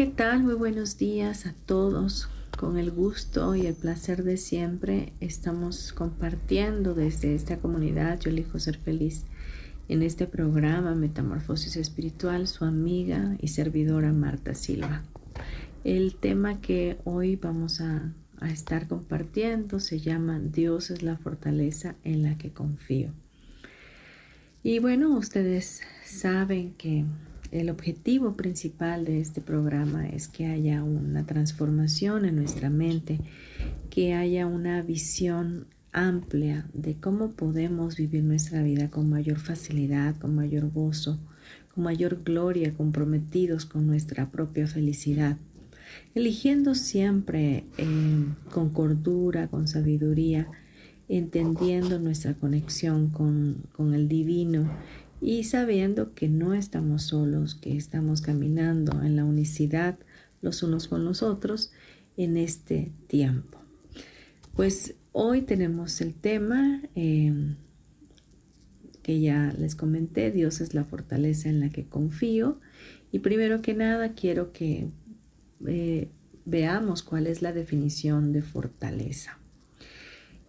[0.00, 0.42] ¿Qué tal?
[0.42, 2.30] Muy buenos días a todos.
[2.58, 8.58] Con el gusto y el placer de siempre estamos compartiendo desde esta comunidad Yo elijo
[8.58, 9.26] ser feliz
[9.88, 15.02] en este programa Metamorfosis Espiritual, su amiga y servidora Marta Silva.
[15.84, 21.94] El tema que hoy vamos a, a estar compartiendo se llama Dios es la fortaleza
[22.04, 23.12] en la que confío.
[24.62, 27.04] Y bueno, ustedes saben que
[27.50, 33.20] el objetivo principal de este programa es que haya una transformación en nuestra mente,
[33.90, 40.34] que haya una visión amplia de cómo podemos vivir nuestra vida con mayor facilidad, con
[40.36, 41.18] mayor gozo,
[41.74, 45.36] con mayor gloria, comprometidos con nuestra propia felicidad,
[46.14, 50.46] eligiendo siempre eh, con cordura, con sabiduría,
[51.08, 54.70] entendiendo nuestra conexión con, con el divino
[55.20, 59.98] y sabiendo que no estamos solos, que estamos caminando en la unicidad
[60.40, 61.72] los unos con los otros
[62.16, 63.58] en este tiempo.
[64.54, 67.56] Pues hoy tenemos el tema em,
[69.02, 72.60] que ya les comenté, Dios es la fortaleza en la que confío.
[73.12, 74.88] Y primero que nada quiero que
[75.66, 76.08] eh,
[76.44, 79.39] veamos cuál es la definición de fortaleza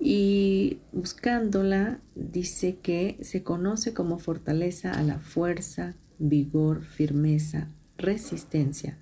[0.03, 7.67] y buscándola dice que se conoce como fortaleza a la fuerza, vigor, firmeza,
[7.99, 8.97] resistencia.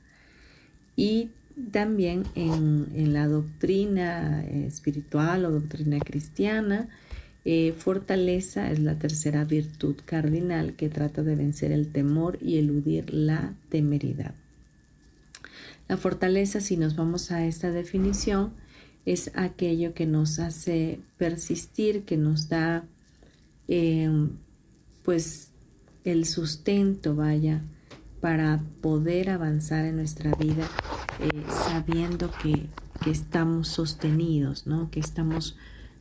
[0.97, 1.29] Y
[1.71, 6.89] también en, la doctrina espiritual o doctrina cristiana,
[7.45, 13.13] eh, fortaleza es la tercera virtud cardinal que trata de vencer el temor y eludir
[13.13, 14.35] la temeridad.
[15.87, 18.51] La fortaleza, si nos vamos a esta definición,
[19.05, 22.83] es aquello que nos hace persistir, que nos da
[23.67, 24.29] em,
[25.03, 25.51] pues
[26.03, 27.63] el sustento, vaya,
[28.21, 30.67] para poder avanzar en nuestra vida
[31.19, 32.67] eh, sabiendo que,
[33.03, 34.91] que, estamos sostenidos, ¿no?
[34.91, 35.57] que estamos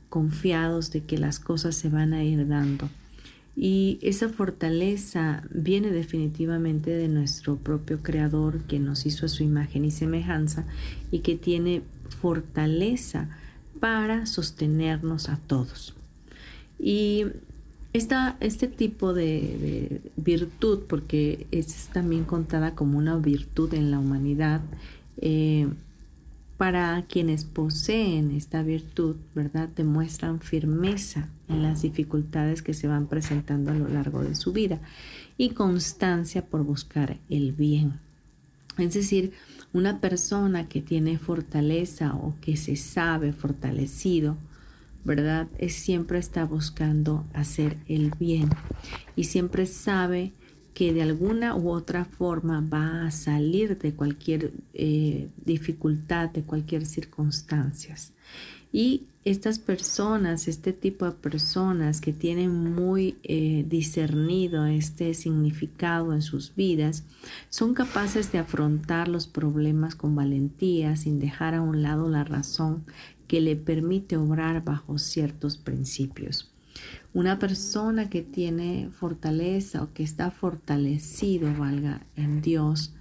[0.08, 2.88] confiados de que las cosas se van a ir dando.
[3.60, 9.84] Y esa fortaleza viene definitivamente de nuestro propio Creador que nos hizo a su imagen
[9.84, 10.64] y semejanza
[11.10, 13.28] y que tiene fortaleza
[13.80, 15.94] para sostenernos a todos.
[16.78, 17.24] Y
[17.92, 24.60] esta, este tipo de, virtud, porque es también contada como una virtud en la humanidad,
[25.16, 25.68] eh,
[26.58, 29.68] para quienes poseen esta virtud, ¿verdad?
[29.68, 34.80] Demuestran firmeza en las dificultades que se van presentando a lo largo de su vida
[35.36, 38.00] y constancia por buscar el bien.
[38.76, 39.32] Es decir,
[39.72, 44.36] una persona que tiene fortaleza o que se sabe fortalecido,
[45.04, 45.48] ¿verdad?
[45.58, 48.48] Es siempre está buscando hacer el bien
[49.16, 50.32] y siempre sabe
[50.74, 56.86] que de alguna u otra forma va a salir de cualquier eh, dificultad, de cualquier
[56.86, 57.96] circunstancia.
[58.72, 66.22] Y estas personas, este tipo de personas que tienen muy eh, discernido este significado en
[66.22, 67.04] sus vidas,
[67.50, 72.84] son capaces de afrontar los problemas con valentía sin dejar a un lado la razón
[73.26, 76.50] que le permite obrar bajo ciertos principios.
[77.12, 82.94] Una persona que tiene fortaleza o que está fortalecido, valga, en Dios,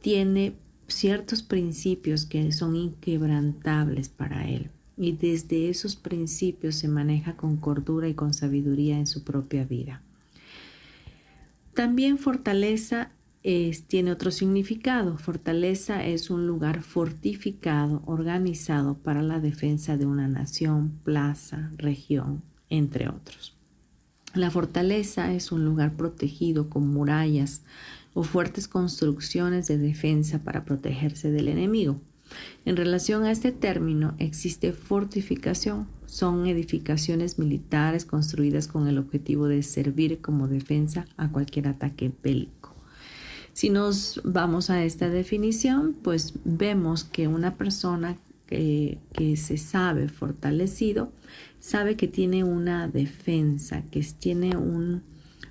[0.00, 0.54] tiene
[0.86, 8.08] ciertos principios que son inquebrantables para él y desde esos principios se maneja con cordura
[8.08, 10.02] y con sabiduría en su propia vida.
[11.74, 13.10] También fortaleza
[13.86, 15.18] tiene otro significado.
[15.18, 23.08] Fortaleza es un lugar fortificado, organizado para la defensa de una nación, plaza, región, entre
[23.08, 23.56] otros.
[24.34, 27.62] La fortaleza es un lugar protegido con murallas,
[28.14, 32.00] o fuertes construcciones de defensa para protegerse del enemigo.
[32.64, 35.86] En relación a este término existe fortificación.
[36.06, 42.74] Son edificaciones militares construidas con el objetivo de servir como defensa a cualquier ataque bélico.
[43.52, 48.98] Si nos vamos a esta definición, pues vemos que una persona que,
[49.36, 51.10] se sabe fortalecido,
[51.58, 55.02] sabe que tiene una defensa, que tiene un,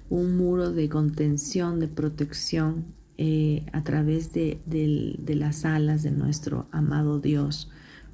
[0.09, 2.85] muro de contención, de protección
[3.17, 7.69] eh, a través de, de, las alas de nuestro amado Dios,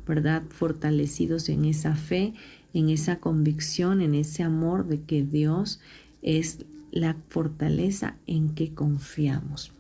[0.07, 0.43] ¿verdad?
[0.49, 2.33] Fortalecidos en esa fe,
[2.73, 5.79] en esa convicción, en ese amor de que Dios
[6.21, 9.73] es la fortaleza en que confiamos.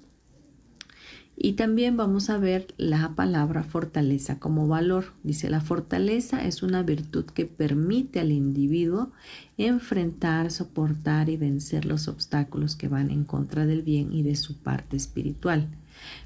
[1.43, 5.05] Y también vamos a ver la palabra fortaleza como valor.
[5.23, 9.09] Dice, la fortaleza es una virtud que permite al individuo
[9.57, 14.57] enfrentar, soportar y vencer los obstáculos que van en contra del bien y de su
[14.57, 15.67] parte espiritual.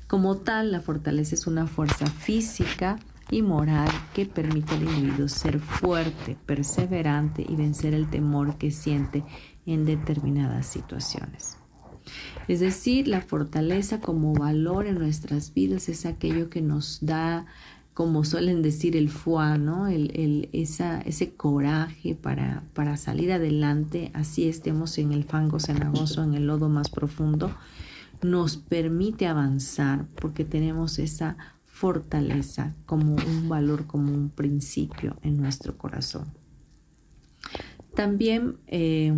[0.08, 3.00] Como tal, la fortaleza es una fuerza física
[3.32, 9.24] y moral que permite al individuo ser fuerte, perseverante y vencer el temor que siente
[9.66, 11.56] en determinadas situaciones.
[12.48, 17.46] Es decir, la fortaleza como valor en nuestras vidas es aquello que nos da,
[17.94, 19.88] como suelen decir, el fuá, ¿no?
[19.88, 26.48] El, ese coraje para, para salir adelante, así estemos en el fango cenagoso, en el
[26.48, 27.56] lodo más profundo,
[28.22, 35.78] nos permite avanzar porque tenemos esa fortaleza como un valor, como un principio en nuestro
[35.78, 36.34] corazón.
[37.96, 39.14] También eh,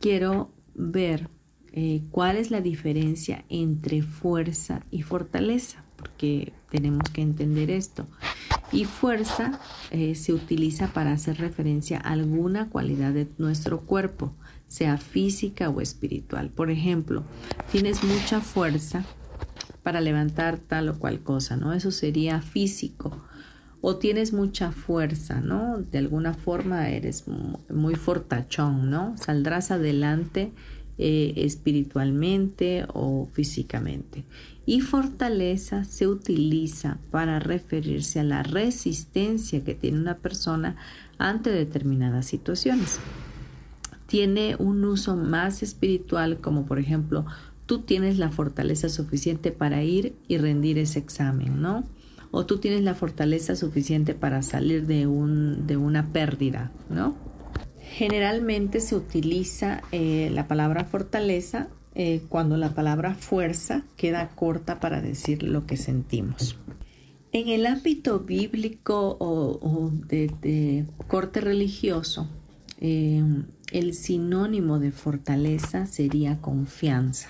[0.00, 1.28] quiero ver
[1.72, 8.06] eh, cuál es la diferencia entre fuerza y fortaleza, porque tenemos que entender esto.
[8.72, 9.58] Y fuerza
[9.90, 14.34] eh, se utiliza para hacer referencia a alguna cualidad de nuestro cuerpo,
[14.68, 16.50] sea física o espiritual.
[16.50, 17.24] Por ejemplo,
[17.70, 19.04] tienes mucha fuerza
[19.82, 21.72] para levantar tal o cual cosa, ¿no?
[21.72, 23.24] Eso sería físico.
[23.80, 25.78] O tienes mucha fuerza, ¿no?
[25.78, 27.24] De alguna forma eres
[27.68, 29.16] muy fortachón, ¿no?
[29.16, 30.52] Saldrás adelante
[31.04, 34.22] eh, espiritualmente o físicamente.
[34.66, 40.76] Y fortaleza se utiliza para referirse a la resistencia que tiene una persona
[41.18, 43.00] ante determinadas situaciones.
[44.06, 47.26] Tiene un uso más espiritual como por ejemplo
[47.66, 51.82] tú tienes la fortaleza suficiente para ir y rendir ese examen, ¿no?
[52.30, 57.16] O tú tienes la fortaleza suficiente para salir de, un, de una pérdida, ¿no?
[57.92, 65.02] Generalmente se utiliza eh, la palabra fortaleza eh, cuando la palabra fuerza queda corta para
[65.02, 66.56] decir lo que sentimos.
[67.32, 72.30] En el ámbito bíblico o, de, corte religioso,
[72.80, 73.22] eh,
[73.72, 77.28] el sinónimo de fortaleza sería confianza.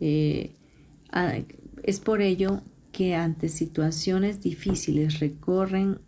[0.00, 2.60] es por ello
[2.90, 6.00] que ante situaciones difíciles recurren,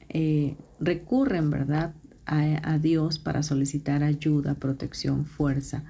[1.51, 1.95] ¿verdad?,
[2.27, 5.85] a, Dios para solicitar ayuda, protección, fuerza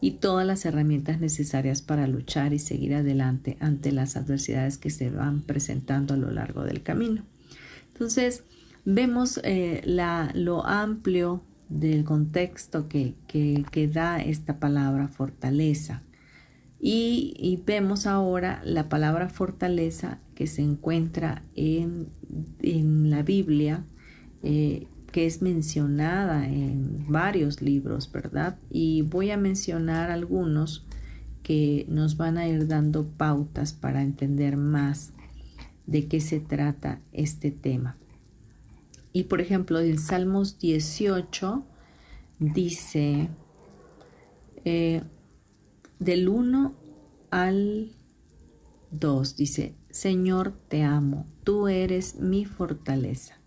[0.00, 5.10] y todas las herramientas necesarias para luchar y seguir adelante ante las adversidades que se
[5.10, 7.24] van presentando a lo largo del camino.
[7.92, 8.44] Entonces,
[8.84, 16.02] vemos eh, la, lo amplio del contexto que, que, da esta palabra fortaleza.
[16.80, 22.08] Y, vemos ahora la palabra fortaleza que se encuentra en,
[22.60, 23.84] en la Biblia
[24.42, 28.58] eh, que es mencionada en varios libros, ¿verdad?
[28.70, 30.86] Y voy a mencionar algunos
[31.42, 35.12] que nos van a ir dando pautas para entender más
[35.86, 37.98] de qué se trata este tema.
[39.12, 41.64] Y por ejemplo, en Salmos 18
[42.38, 43.28] dice,
[44.64, 45.02] eh,
[45.98, 46.74] del 1
[47.30, 47.92] al
[48.92, 53.41] 2, dice, Señor, te amo, tú eres mi fortaleza.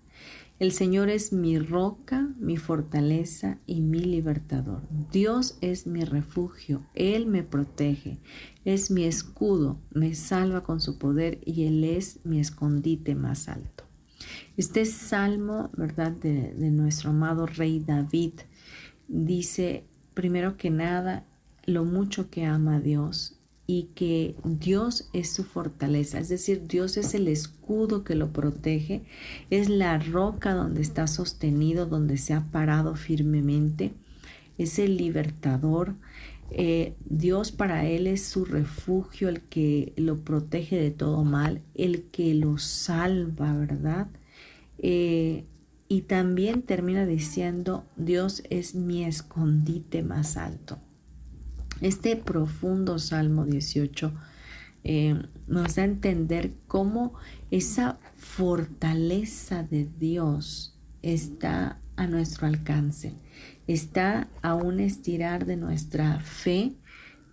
[0.58, 4.84] El Señor es mi roca, mi fortaleza y mi libertador.
[5.12, 8.20] Dios es mi refugio, Él me protege,
[8.64, 13.84] es mi escudo, me salva con su poder y Él es mi escondite más alto.
[14.56, 18.36] Este salmo, ¿verdad?, de, de nuestro amado rey David,
[19.10, 19.84] dice,
[20.14, 21.26] primero que nada,
[21.66, 23.36] lo mucho que ama a Dios
[23.68, 29.04] y que Dios es su fortaleza, es decir, Dios es el escudo que lo protege,
[29.50, 33.94] es la roca donde está sostenido, donde se ha parado firmemente,
[34.58, 35.96] es el libertador.
[36.52, 42.04] Eh, Dios para él es su refugio, el que lo protege de todo mal, el
[42.04, 44.08] que lo salva, ¿verdad?
[44.78, 45.46] Eh,
[45.88, 50.80] y también termina diciendo, Dios es mi escondite más alto.
[51.82, 54.14] Este profundo Salmo 18
[54.84, 55.16] eh,
[55.48, 57.14] nos da a entender cómo
[57.52, 63.14] esa fortaleza de Dios está a nuestro alcance,
[63.68, 66.76] está a un estirar de nuestra fe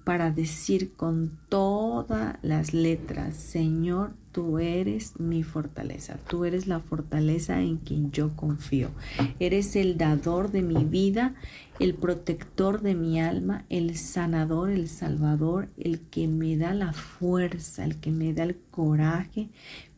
[0.04, 7.60] para decir con todas las letras, Señor, tú eres mi fortaleza, tú eres la fortaleza
[7.60, 8.90] en quien yo confío,
[9.38, 11.34] eres el dador de mi vida,
[11.78, 17.84] el protector de mi alma, el sanador, el salvador, el que me da la fuerza,
[17.84, 19.50] el que me da el coraje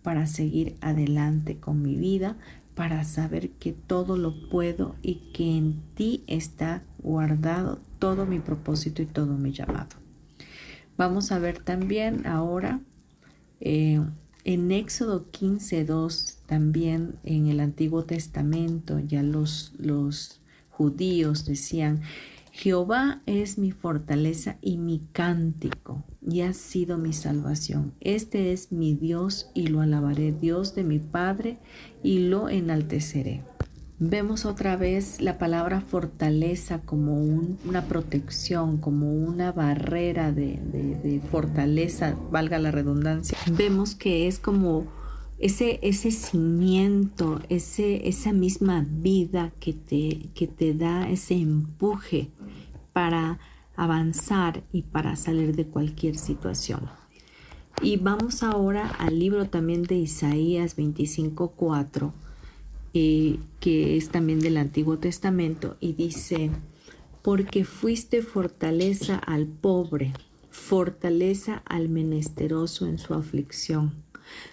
[0.03, 2.37] para seguir adelante con mi vida,
[2.75, 9.01] para saber que todo lo puedo y que en ti está guardado todo mi propósito
[9.01, 9.97] y todo mi llamado.
[10.97, 12.81] Vamos a ver también ahora
[13.61, 14.01] eh,
[14.45, 22.03] en Éxodo 15.2, también en el Antiguo Testamento, ya los, los judíos decían,
[22.53, 27.95] Jehová es mi fortaleza y mi cántico, y ha sido mi salvación.
[28.01, 31.59] Este es mi Dios y lo alabaré, Dios de mi Padre,
[32.03, 33.43] y lo enalteceré.
[34.01, 42.59] Vemos otra vez la palabra fortaleza como una protección, como una barrera de, fortaleza, valga
[42.59, 43.39] la redundancia.
[43.53, 44.87] Vemos que es como
[45.39, 52.33] ese, ese cimiento, ese, esa misma vida que te, que te da ese empuje
[52.93, 53.39] para
[53.77, 56.91] avanzar y para salir de cualquier situación.
[57.81, 62.13] Y vamos ahora al libro también de Isaías 25.4
[62.95, 66.51] eh, que es también del Antiguo Testamento, y dice,
[67.23, 70.13] porque fuiste fortaleza al pobre,
[70.51, 73.95] fortaleza al menesteroso en su aflicción,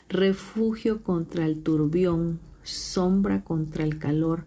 [0.09, 4.45] refugio contra el turbión, sombra contra el calor,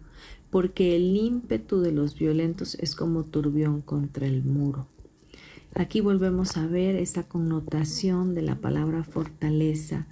[0.49, 4.87] porque el ímpetu de los violentos es como turbión contra el muro.
[5.73, 10.07] Aquí volvemos a ver esa connotación de la palabra fortaleza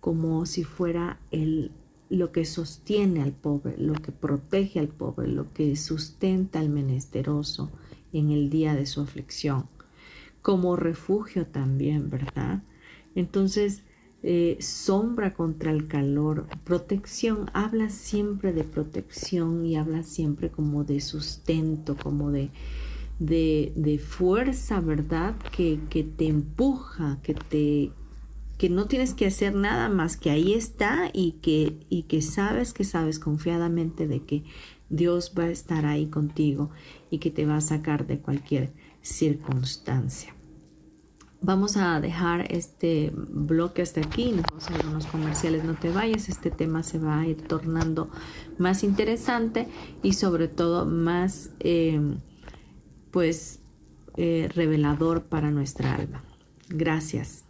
[0.00, 1.70] como si fuera el
[2.08, 7.70] lo que sostiene al pobre, lo que protege al pobre, lo que sustenta al menesteroso
[8.12, 9.66] en el día de su aflicción,
[10.42, 12.62] como refugio también, ¿verdad?
[13.14, 13.82] Entonces,
[14.22, 21.00] eh, sombra contra el calor, protección, habla siempre de protección y habla siempre como de
[21.00, 22.50] sustento, como de,
[23.18, 25.36] de, fuerza, ¿verdad?
[25.56, 27.92] Que, que te empuja, que te,
[28.58, 32.72] que no tienes que hacer nada más que ahí está y que, y que sabes
[32.72, 34.44] que sabes confiadamente de que
[34.88, 36.70] Dios va a estar ahí contigo
[37.10, 38.72] y que te va a sacar de cualquier
[39.02, 40.34] circunstancia.
[41.42, 45.74] Vamos a dejar este bloque hasta aquí, nos vamos a ir a unos comerciales, no
[45.74, 48.10] te vayas, este tema se va a ir tornando
[48.58, 49.68] más interesante
[50.02, 52.00] y sobre todo más eh,
[53.10, 53.60] pues
[54.16, 56.24] eh, revelador para nuestra alma.
[56.68, 57.44] Gracias.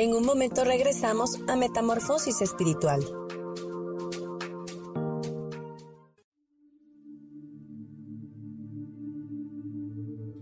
[0.00, 3.04] En un momento regresamos a Metamorfosis Espiritual.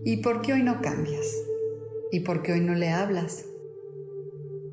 [0.04, 1.26] ¿Y por qué hoy no cambias?
[2.12, 3.46] ¿Y por qué hoy no le hablas?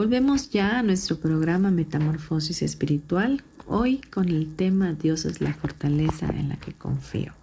[0.00, 6.26] Volvemos ya a nuestro programa Metamorfosis Espiritual, hoy con el tema Dios es la fortaleza
[6.26, 7.34] en la que confío.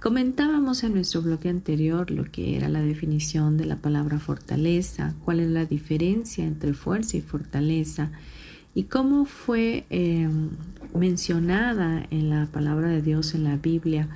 [0.00, 5.40] Comentábamos en nuestro bloque anterior lo que era la definición de la palabra fortaleza, cuál
[5.40, 8.10] es la diferencia entre fuerza y fortaleza
[8.74, 10.30] y cómo fue eh,
[10.94, 14.08] mencionada en la palabra de Dios en la Biblia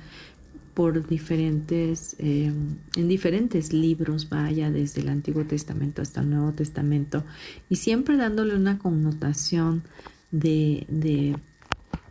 [0.77, 2.53] por diferentes, eh,
[2.95, 7.23] en diferentes libros, vaya, desde el Antiguo Testamento hasta el Nuevo Testamento,
[7.67, 9.81] y siempre dándole una connotación
[10.29, 11.35] de, de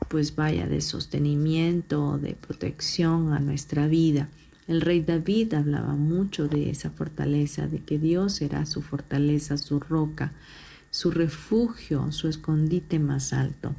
[0.08, 4.30] pues vaya, de sostenimiento, de protección a nuestra vida.
[4.66, 9.78] El rey David hablaba mucho de esa fortaleza, de que Dios era su fortaleza, su
[9.78, 10.32] roca,
[10.90, 13.76] su refugio, su escondite más alto.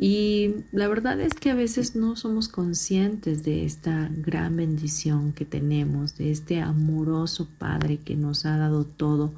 [0.00, 5.44] Y la verdad es que a veces no somos conscientes de esta gran bendición que
[5.44, 9.34] tenemos, de este amoroso Padre que nos ha dado todo,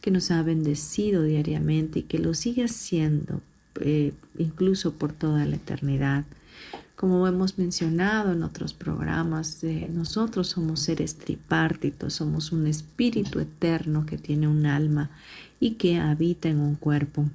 [0.00, 3.42] que nos ha bendecido diariamente y que lo sigue haciendo
[3.82, 6.24] eh, incluso por toda la eternidad.
[6.96, 14.16] Como hemos mencionado en otros programas, nosotros somos seres tripartitos, somos un espíritu eterno que
[14.16, 15.10] tiene un alma
[15.60, 17.26] y que habita en un cuerpo.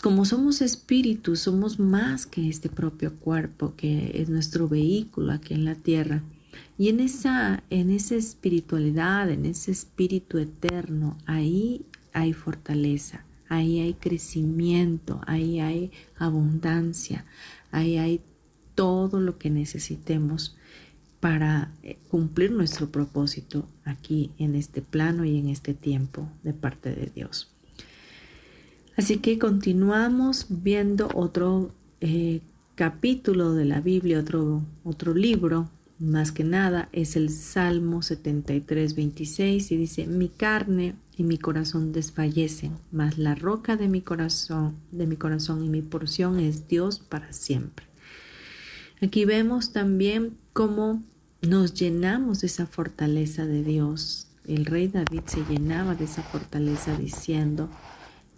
[0.00, 5.64] Como somos espíritus, somos más que este propio cuerpo, que es nuestro vehículo aquí en
[5.64, 6.22] la tierra.
[6.78, 13.94] Y en esa, en esa espiritualidad, en ese espíritu eterno, ahí hay fortaleza, ahí hay
[13.94, 17.24] crecimiento, ahí hay abundancia,
[17.72, 18.20] ahí hay
[18.76, 20.56] todo lo que necesitemos
[21.18, 26.94] para eh, cumplir nuestro propósito aquí en este plano y en este tiempo de parte
[26.94, 27.51] de Dios.
[28.96, 31.70] Así que continuamos viendo otro
[32.00, 32.40] eh,
[32.74, 39.70] capítulo de la Biblia, otro, otro libro, más que nada es el Salmo 73, 26
[39.70, 45.06] y dice, mi carne y mi corazón desfallecen, mas la roca de mi corazón, de
[45.06, 47.86] mi corazón y mi porción es Dios para siempre.
[49.00, 51.02] Aquí vemos también cómo
[51.40, 54.28] nos llenamos de esa fortaleza de Dios.
[54.46, 57.68] El rey David se llenaba de esa fortaleza diciendo,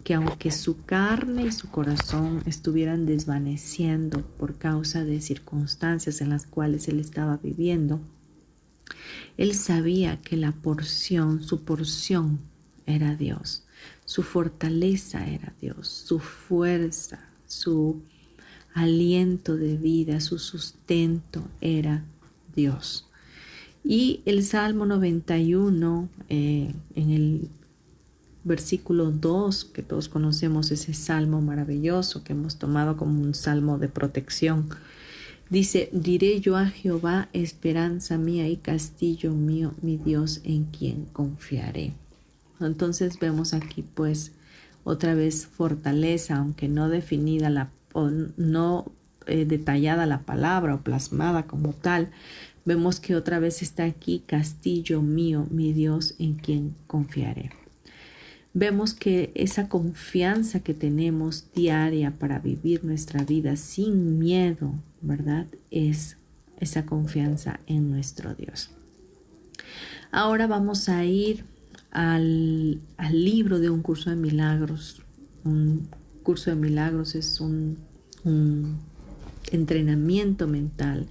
[0.05, 6.45] que aunque su carne y su corazón estuvieran desvaneciendo por causa de circunstancias en las
[6.45, 7.99] cuales él estaba viviendo,
[9.35, 12.39] él sabía que la porción, su porción
[12.85, 13.63] era Dios,
[14.05, 18.03] su fortaleza era Dios, su fuerza, su
[18.75, 22.05] aliento de vida, su sustento era
[22.55, 23.09] Dios.
[23.83, 27.49] Y el Salmo 91, eh, en el
[28.45, 33.89] versículo 2, que todos conocemos ese salmo maravilloso que hemos tomado como un salmo de
[33.89, 34.69] protección.
[35.49, 41.93] Dice, diré yo a Jehová, esperanza mía y castillo mío, mi Dios en quien confiaré.
[42.61, 44.31] Entonces vemos aquí pues
[44.83, 48.91] otra vez fortaleza, aunque no definida la, o no
[49.25, 52.11] eh, detallada la palabra o plasmada como tal,
[52.63, 57.64] vemos que otra vez está aquí castillo mío, mi Dios en quien confiaré
[58.55, 65.45] vemos que esa confianza que tenemos diaria para vivir nuestra vida sin miedo, ¿verdad?
[65.71, 66.17] Es
[66.59, 68.71] esa confianza en nuestro Dios.
[70.09, 71.43] Ahora vamos a ir
[71.91, 72.79] al,
[73.11, 75.01] libro de un curso de milagros.
[75.43, 75.89] Un
[76.23, 77.77] curso de milagros es un
[79.51, 81.07] entrenamiento mental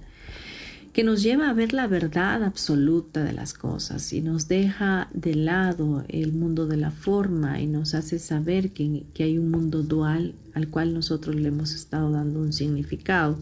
[0.95, 5.35] que nos lleva a ver la verdad absoluta de las cosas y nos deja de
[5.35, 9.83] lado el mundo de la forma y nos hace saber que, que hay un mundo
[9.83, 13.37] dual al cual nosotros le hemos estado dando un significado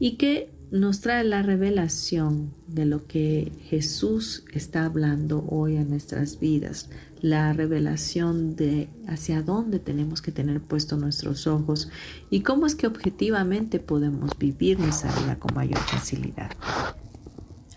[0.00, 6.40] y que nos trae la revelación de lo que Jesús está hablando hoy a nuestras
[6.40, 6.88] vidas,
[7.24, 11.88] la revelación de hacia dónde tenemos que tener puestos nuestros ojos
[12.28, 16.50] y cómo es que objetivamente podemos vivir nuestra vida con mayor facilidad.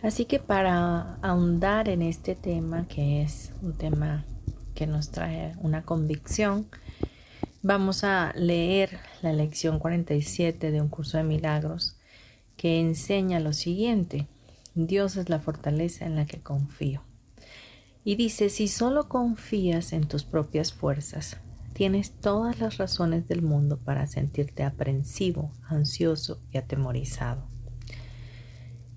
[0.03, 4.25] Así que para ahondar en este tema, que es un tema
[4.75, 6.67] que nos trae una convicción,
[7.61, 11.95] vamos a leer la lección 47 de un curso de milagros
[12.57, 14.27] que enseña lo siguiente,
[14.75, 17.06] Dios es la fortaleza en la que confío.
[18.07, 21.41] Y dice, si solo confías en tus propias fuerzas,
[21.73, 27.49] tienes todas las razones del mundo para sentirte aprensivo, ansioso y atemorizado.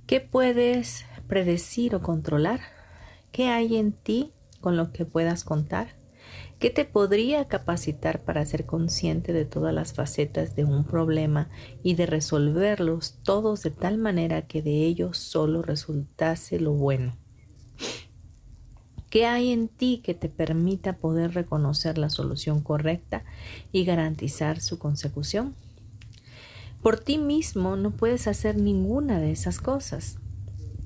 [0.07, 2.61] ¿Qué puedes predecir o controlar?
[3.33, 5.97] ¿Qué hay en ti con lo que puedas contar?
[6.61, 11.51] ¿Qué te podría capacitar para ser consciente de todas las facetas de un problema
[11.83, 17.17] y de resolverlos todos de tal manera que de ellos solo resultase lo bueno?
[19.11, 23.25] ¿Qué hay en ti que te permita poder reconocer la solución correcta
[23.73, 25.57] y garantizar su consecución?
[26.81, 30.19] Por ti mismo no puedes hacer ninguna de esas cosas.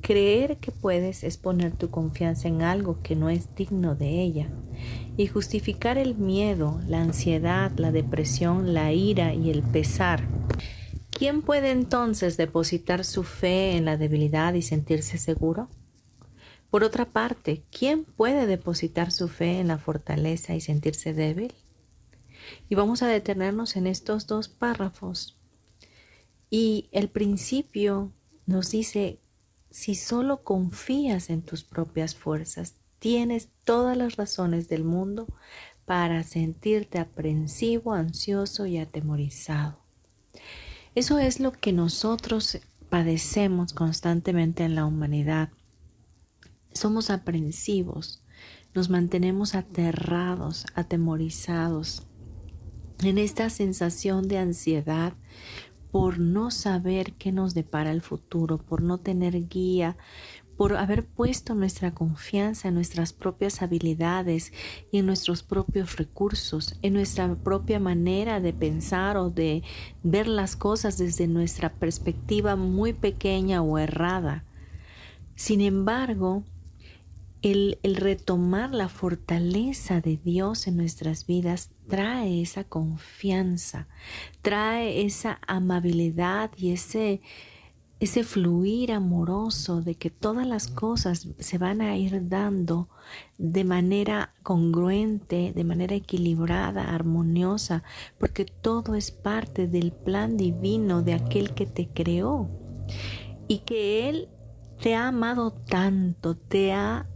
[0.01, 4.49] Creer que puedes es poner tu confianza en algo que no es digno de ella
[5.19, 10.27] y justificar el miedo, la ansiedad, la depresión, la ira y el pesar.
[11.11, 15.69] ¿Quién puede entonces depositar su fe en la debilidad y sentirse seguro?
[16.75, 21.55] Por otra parte, ¿quién puede depositar su fe en la fortaleza y sentirse débil?
[22.69, 25.39] Y vamos a detenernos en estos dos párrafos.
[26.51, 28.11] Y el principio
[28.47, 29.21] nos dice,
[29.71, 35.29] si solo confías en tus propias fuerzas, tienes todas las razones del mundo
[35.85, 39.79] para sentirte aprensivo, ansioso y atemorizado.
[40.97, 42.59] Eso es lo que nosotros
[42.91, 45.51] padecemos constantemente en la humanidad
[46.75, 48.23] somos aprensivos,
[48.75, 52.07] nos mantenemos aterrados, atemorizados,
[53.03, 55.15] en esta sensación de ansiedad
[55.91, 59.97] por no saber qué nos depara el futuro, por no tener guía,
[60.57, 64.53] por haber puesto nuestra confianza en nuestras propias habilidades
[64.91, 69.63] y en nuestros propios recursos, en nuestra propia manera de pensar o de
[70.03, 74.45] ver las cosas desde nuestra perspectiva muy pequeña o errada.
[75.35, 76.45] Sin embargo,
[77.45, 83.87] el, retomar la fortaleza de Dios en nuestras vidas trae esa confianza,
[84.41, 87.21] trae esa amabilidad y ese,
[88.01, 92.89] ese fluir amoroso de que todas las cosas se van a ir dando
[93.37, 97.83] de manera congruente, de manera equilibrada, armoniosa,
[98.19, 102.49] porque todo es parte del plan divino de aquel que te creó
[103.49, 104.29] y que Él
[104.85, 107.09] te ha amado tanto, te ha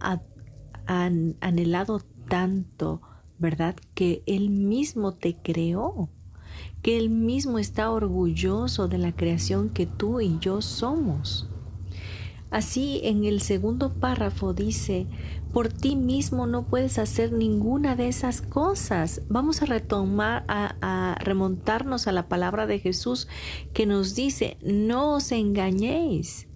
[0.86, 3.02] anhelado tanto,
[3.38, 3.76] ¿verdad?
[3.92, 6.08] Que Él mismo te creó,
[6.80, 11.50] que Él mismo está orgulloso de la creación que tú y yo somos.
[12.50, 15.06] Así en el segundo párrafo dice,
[15.52, 19.20] por ti mismo no puedes hacer ninguna de esas cosas.
[19.28, 23.28] Vamos a retomar, a, a, remontarnos a la palabra de Jesús
[23.74, 26.47] que nos dice, no os engañéis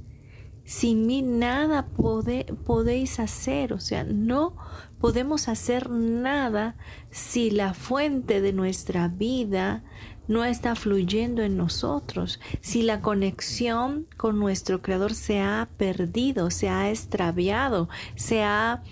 [0.64, 4.56] sin mí nada podéis hacer, o sea, no
[4.98, 6.76] podemos hacer nada
[7.10, 9.82] si la fuente de nuestra vida
[10.28, 16.68] no está fluyendo en nosotros, si la conexión con nuestro Creador se ha perdido, se
[16.68, 18.82] ha extraviado, se ha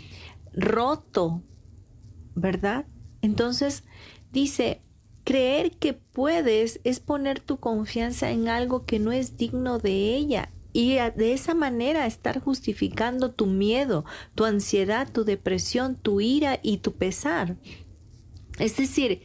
[0.53, 1.43] roto,
[2.35, 2.87] ¿verdad?
[3.23, 3.85] Entonces
[4.33, 4.83] dice,
[5.23, 10.51] creer que puedes es poner tu confianza en algo que no es digno de ella
[10.73, 14.05] y de esa manera estar justificando tu miedo,
[14.35, 17.57] tu ansiedad, tu depresión, tu ira y tu pesar.
[18.59, 19.23] Es decir,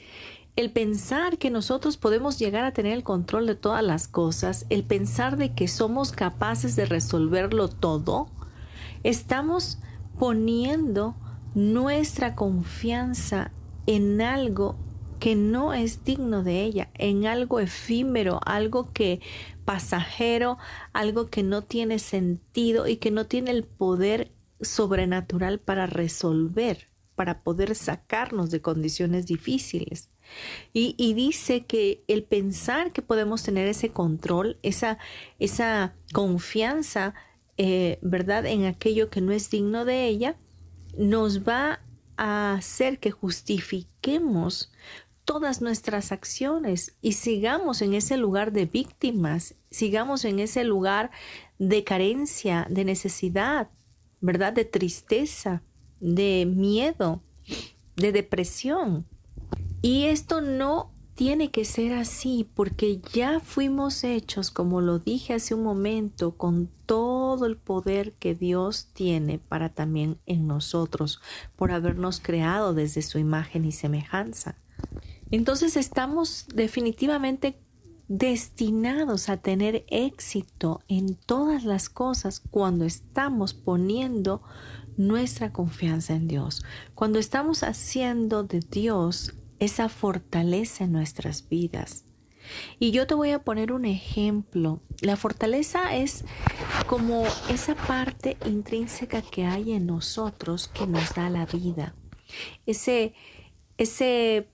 [0.55, 4.83] el pensar que nosotros podemos llegar a tener el control de todas las cosas, el
[4.83, 8.29] pensar de que somos capaces de resolverlo todo,
[9.03, 9.79] estamos
[10.17, 11.15] poniendo
[11.53, 13.51] nuestra confianza
[13.85, 14.77] en algo
[15.19, 19.21] que no es digno de ella, en algo efímero, algo que
[19.65, 20.57] pasajero,
[20.93, 27.41] algo que no tiene sentido y que no tiene el poder sobrenatural para resolver, para
[27.41, 30.09] poder sacarnos de condiciones difíciles.
[30.73, 34.97] Y, dice que el pensar que podemos tener ese control, esa,
[35.39, 37.13] esa confianza,
[37.57, 40.35] eh, ¿verdad?, en aquello que no es digno de ella,
[40.97, 41.81] nos va
[42.17, 44.71] a hacer que justifiquemos
[45.25, 51.11] todas nuestras acciones y sigamos en ese lugar de víctimas, sigamos en ese lugar
[51.59, 53.69] de carencia, de necesidad,
[54.21, 54.53] ¿verdad?
[54.53, 55.63] De tristeza,
[55.99, 57.21] de miedo,
[57.95, 59.05] de depresión.
[59.81, 65.55] Y esto no tiene que ser así porque ya fuimos hechos, como lo dije hace
[65.55, 71.21] un momento, con todo el poder que Dios tiene para también en nosotros,
[71.55, 74.57] por habernos creado desde su imagen y semejanza.
[75.31, 77.59] Entonces estamos definitivamente
[78.07, 84.43] destinados a tener éxito en todas las cosas cuando estamos poniendo
[84.97, 92.05] nuestra confianza en Dios, cuando estamos haciendo de Dios esa fortaleza en nuestras vidas.
[92.77, 94.79] Y yo te voy a poner un ejemplo.
[95.01, 96.23] La fortaleza es
[96.85, 101.95] como esa parte intrínseca que hay en nosotros que nos da la vida.
[102.67, 103.15] Ese
[103.77, 104.47] ese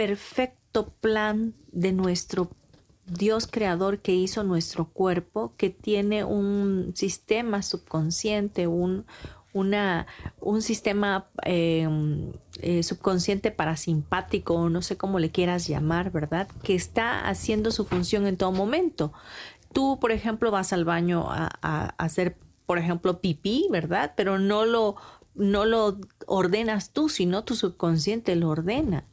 [0.00, 2.48] perfecto plan de nuestro
[3.04, 9.04] Dios creador que hizo nuestro cuerpo, que tiene un sistema subconsciente, un,
[9.52, 12.32] un sistema em,
[12.62, 16.48] eh, subconsciente parasimpático, no sé cómo le quieras llamar, ¿verdad?
[16.62, 19.12] Que está haciendo su función en todo momento.
[19.74, 24.14] Tú, por ejemplo, vas al baño a, a hacer, por ejemplo, pipí, ¿verdad?
[24.16, 24.96] Pero no lo,
[25.34, 29.04] no lo ordenas tú, sino tu subconsciente lo ordena.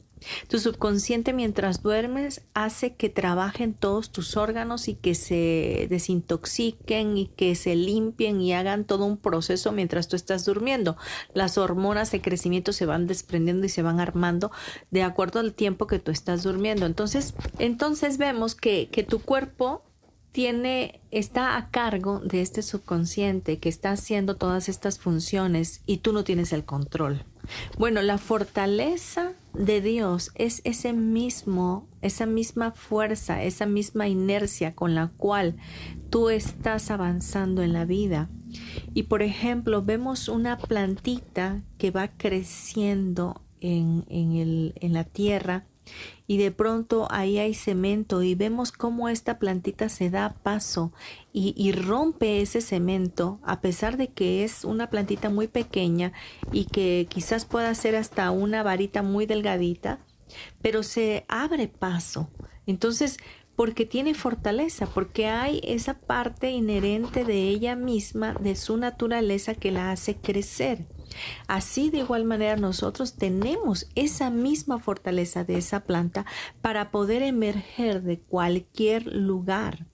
[0.48, 7.26] Tu subconsciente mientras duermes hace que trabajen todos tus órganos y que se desintoxiquen y
[7.28, 10.96] que se limpien y hagan todo un proceso mientras tú estás durmiendo.
[11.34, 14.50] Las hormonas de crecimiento se van desprendiendo y se van armando
[14.90, 16.86] de acuerdo al tiempo que tú estás durmiendo.
[16.86, 19.82] Entonces, entonces vemos que, que tu cuerpo
[20.32, 26.12] tiene, está a cargo de este subconsciente que está haciendo todas estas funciones y tú
[26.12, 27.24] no tienes el control.
[27.78, 34.94] Bueno, la fortaleza de Dios es ese mismo, esa misma fuerza, esa misma inercia con
[34.94, 35.56] la cual
[36.10, 38.30] tú estás avanzando en la vida.
[38.94, 45.66] Y por ejemplo, vemos una plantita que va creciendo en, en, el, en la tierra
[46.26, 50.92] y de pronto ahí hay cemento y vemos cómo esta plantita se da paso
[51.32, 56.12] y, y, rompe ese cemento a pesar de que es una plantita muy pequeña
[56.52, 60.00] y que quizás pueda ser hasta una varita muy delgadita,
[60.60, 62.28] pero se abre paso.
[62.66, 63.18] Entonces,
[63.58, 69.72] porque tiene fortaleza, porque hay esa parte inherente de ella misma, de su naturaleza que
[69.72, 70.86] la hace crecer.
[71.46, 76.26] Así de igual manera nosotros tenemos esa misma fortaleza de esa planta
[76.60, 79.86] para poder emerger de cualquier lugar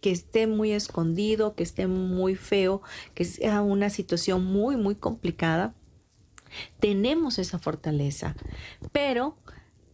[0.00, 2.82] que esté muy escondido, que esté muy feo,
[3.14, 5.74] que sea una situación muy, muy complicada.
[6.80, 8.34] Tenemos esa fortaleza,
[8.90, 9.36] pero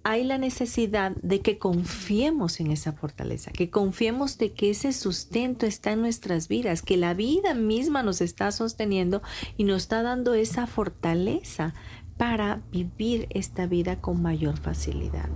[0.04, 5.66] hay la necesidad de que confiemos en esa fortaleza, que confiemos de que ese sustento
[5.66, 9.22] está en nuestras vidas, que la vida misma nos está sosteniendo
[9.56, 11.74] y nos está dando esa fortaleza
[12.16, 15.28] para vivir esta vida con mayor facilidad.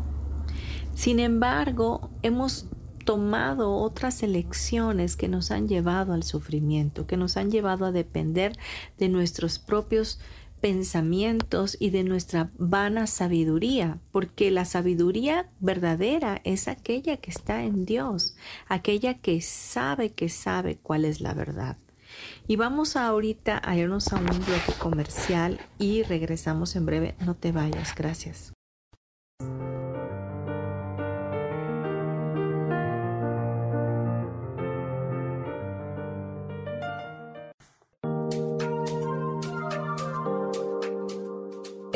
[0.95, 2.67] Sin embargo, hemos
[3.05, 8.57] tomado otras elecciones que nos han llevado al sufrimiento, que nos han llevado a depender
[8.99, 10.21] de nuestros propios
[10.63, 17.85] pensamientos y de nuestra vana sabiduría, porque la sabiduría verdadera es aquella que está en
[17.85, 18.37] Dios,
[18.69, 21.77] aquella que sabe que sabe cuál es la verdad.
[22.47, 27.17] Y vamos ahorita a irnos a un bloque comercial y regresamos en breve.
[27.27, 28.53] No te vayas, gracias.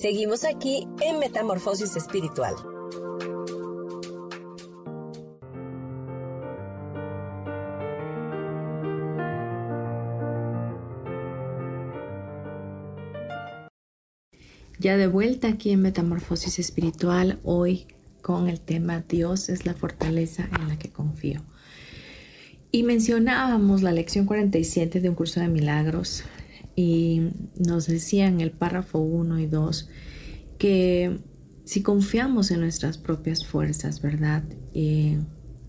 [0.00, 2.54] Seguimos aquí en Metamorfosis Espiritual.
[14.78, 17.88] Ya de vuelta aquí en Metamorfosis Espiritual, hoy
[18.22, 21.42] con el tema Dios es la fortaleza en la que confío.
[22.70, 26.22] Y mencionábamos la lección 47 de un curso de milagros
[26.78, 29.88] y nos decían el párrafo 1 y 2
[30.58, 31.18] que
[31.64, 34.44] si confiamos en nuestras propias fuerzas, ¿verdad?
[34.74, 35.18] Eh,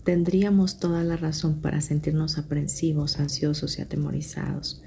[0.04, 4.82] tendríamos toda la razón para sentirnos aprensivos, ansiosos y atemorizados.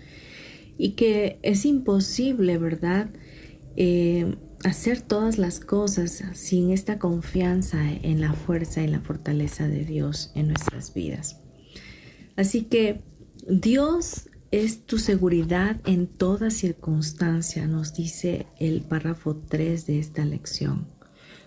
[0.78, 3.10] Y que es imposible, ¿verdad?
[3.76, 9.84] Eh, hacer todas las cosas sin esta confianza en la fuerza y la fortaleza de
[9.84, 11.42] Dios en nuestras vidas.
[12.38, 13.02] Así que
[13.46, 20.86] Dios es tu seguridad en toda circunstancia, nos dice el párrafo 3 de esta lección.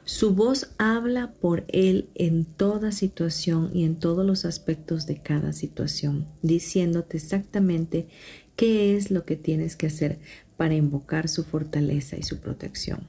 [0.04, 5.52] Su voz habla por Él en toda situación y en todos los aspectos de cada
[5.52, 8.08] situación, diciéndote exactamente
[8.56, 10.18] qué es lo que tienes que hacer
[10.56, 13.06] para invocar su fortaleza y su protección.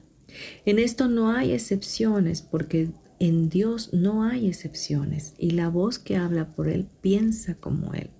[0.64, 6.14] En esto no hay excepciones porque en Dios no hay excepciones y la voz que
[6.14, 8.10] habla por Él piensa como Él.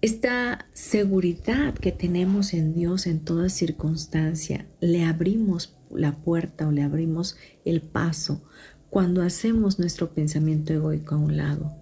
[0.00, 6.82] Esta seguridad que tenemos en Dios en toda circunstancia, le abrimos la puerta o le
[6.82, 8.44] abrimos el paso
[8.90, 11.74] cuando hacemos nuestro pensamiento egoico a un lado,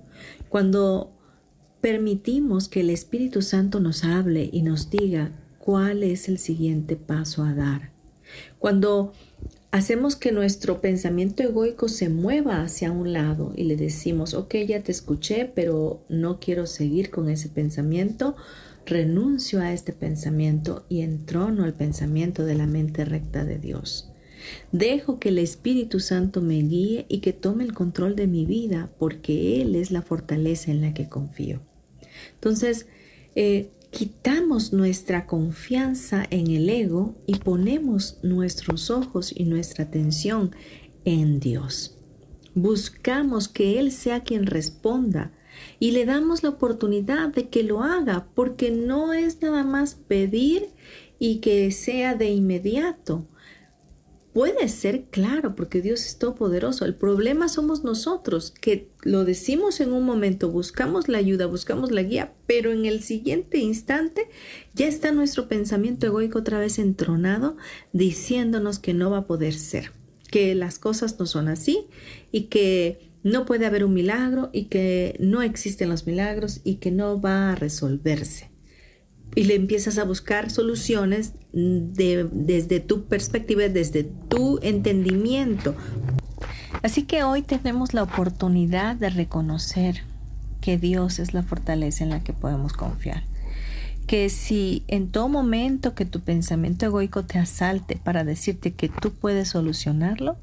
[0.49, 1.13] cuando
[1.83, 7.45] permitimos que el Espíritu Santo nos hable y nos diga cuál es el siguiente paso
[7.45, 7.93] a dar.
[8.59, 9.13] Cuando
[9.77, 14.83] hacemos que nuestro pensamiento egoico se mueva hacia un lado y le decimos, ok, ya
[14.83, 18.37] te escuché, pero no quiero seguir con ese pensamiento,
[18.87, 24.11] renuncio a este pensamiento y entrono al pensamiento de la mente recta de Dios.
[24.73, 28.91] Dejo que el Espíritu Santo me guíe y que tome el control de mi vida
[28.99, 31.61] porque Él es la fortaleza en la que confío.
[32.35, 32.87] Entonces,
[33.35, 40.55] eh, quitamos nuestra confianza en el ego y ponemos nuestros ojos y nuestra atención
[41.07, 41.97] en Dios.
[42.55, 45.33] Buscamos que Él sea quien responda
[45.79, 50.69] y le damos la oportunidad de que lo haga porque no es nada más pedir
[51.19, 53.27] y que sea de inmediato.
[54.37, 56.85] Puede ser claro, porque Dios es todopoderoso.
[56.85, 62.03] El problema somos nosotros, que lo decimos en un momento, buscamos la ayuda, buscamos la
[62.03, 64.29] guía, pero en el siguiente instante
[64.75, 67.57] ya está nuestro pensamiento egoico otra vez entronado,
[67.95, 69.93] diciéndonos que no va a poder ser,
[70.31, 71.87] que las cosas no son así
[72.31, 76.91] y que no puede haber un milagro y que no existen los milagros y que
[76.91, 78.51] no va a resolverse
[79.35, 85.75] y le empiezas a buscar soluciones desde tu perspectiva, desde tu entendimiento.
[86.83, 90.03] Así que hoy tenemos la oportunidad de reconocer
[90.61, 93.25] que Dios es la fortaleza en la que podemos confiar.
[94.07, 99.13] Que si en todo momento que tu pensamiento egoico te asalte para decirte que tú
[99.13, 100.37] puedes solucionarlo,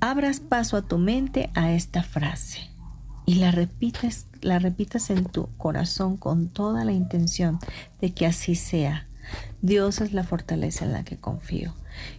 [0.00, 2.70] abras paso a tu mente a esta frase
[3.24, 7.58] y la repites, la repitas en tu corazón con toda la intención
[8.00, 9.06] de que así sea.
[9.62, 11.74] Dios es la fortaleza en la que confío.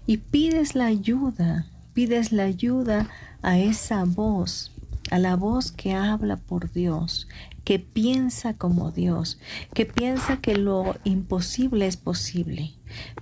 [0.08, 3.10] Y pides la ayuda, pides la ayuda
[3.42, 4.72] a esa voz,
[5.12, 7.28] a la voz que habla por Dios,
[7.64, 9.40] que piensa como Dios,
[9.74, 12.74] que piensa que lo imposible es posible,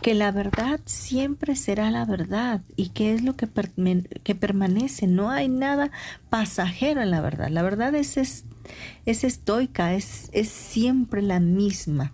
[0.01, 3.47] que la verdad siempre será la verdad y que es lo que,
[4.23, 5.07] que permanece.
[5.07, 5.91] No hay nada
[6.29, 7.49] pasajero en la verdad.
[7.49, 12.13] La verdad es, es, estoica, es, es, siempre la misma.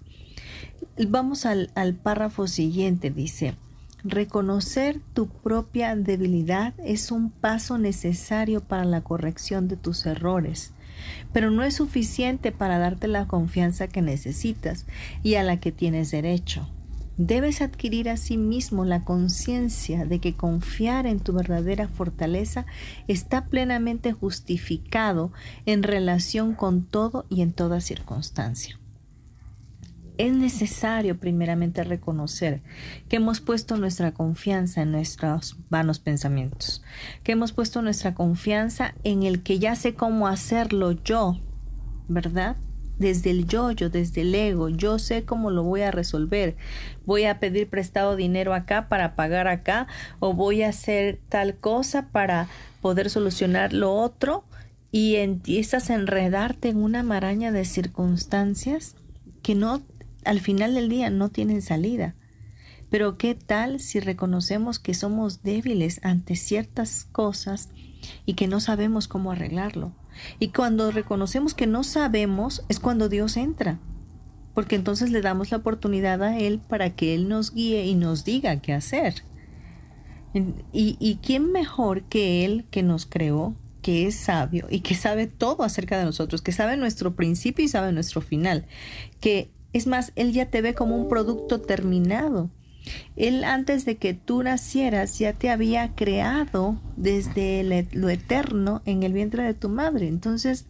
[1.07, 3.55] Vamos al, al párrafo siguiente, dice.
[4.03, 10.73] Reconocer tu propia debilidad es un paso necesario para la corrección de tus errores
[11.33, 14.85] pero no es suficiente para darte la confianza que necesitas
[15.23, 16.67] y a la que tienes derecho.
[17.17, 22.65] Debes adquirir a sí mismo la conciencia de que confiar en tu verdadera fortaleza
[23.07, 25.31] está plenamente justificado
[25.65, 28.79] en relación con todo y en toda circunstancia
[30.17, 32.61] es necesario primeramente reconocer
[33.07, 36.83] que hemos puesto nuestra confianza en nuestros vanos pensamientos,
[37.23, 41.39] que hemos puesto nuestra confianza en el que ya sé cómo hacerlo yo,
[42.07, 42.57] ¿verdad?
[42.99, 46.55] Desde el yo-yo, desde el ego, yo sé cómo lo voy a resolver.
[47.05, 49.87] Voy a pedir prestado dinero acá para pagar acá
[50.19, 52.47] o voy a hacer tal cosa para
[52.81, 54.43] poder solucionar lo otro
[54.91, 58.95] y empiezas a enredarte en una maraña de circunstancias
[59.43, 59.81] que no
[60.25, 62.15] al final del día no tienen salida.
[62.89, 67.69] Pero ¿qué tal si reconocemos que somos débiles ante ciertas cosas
[68.25, 69.93] y que no sabemos cómo arreglarlo?
[70.39, 73.79] Y cuando reconocemos que no sabemos es cuando Dios entra,
[74.53, 78.25] porque entonces le damos la oportunidad a Él para que Él nos guíe y nos
[78.25, 79.23] diga qué hacer.
[80.33, 85.27] ¿Y, y quién mejor que Él que nos creó, que es sabio y que sabe
[85.27, 88.65] todo acerca de nosotros, que sabe nuestro principio y sabe nuestro final,
[89.21, 92.49] que es más, Él ya te ve como un producto terminado.
[93.15, 99.13] Él antes de que tú nacieras ya te había creado desde lo eterno en el
[99.13, 100.07] vientre de tu madre.
[100.07, 100.65] Entonces,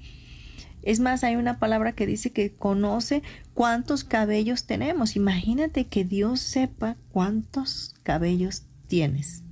[0.88, 3.22] es más, hay una palabra que dice que conoce
[3.54, 5.18] cuántos cabellos tenemos.
[5.18, 9.44] Imagínate que Dios sepa cuántos cabellos tienes.